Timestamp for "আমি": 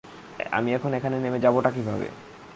0.51-0.69